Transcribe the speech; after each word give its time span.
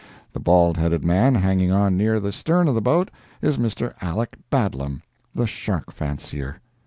The 0.33 0.39
bald 0.39 0.77
headed 0.77 1.05
man 1.05 1.35
hanging 1.35 1.71
on 1.71 1.95
near 1.95 2.19
the 2.19 2.31
stern 2.31 2.67
of 2.67 2.73
the 2.73 2.81
boat, 2.81 3.11
is 3.39 3.57
Mr. 3.59 3.93
Aleck 4.01 4.35
Badlam, 4.51 5.03
the 5.35 5.45
shark 5.45 5.91
fancier. 5.93 6.59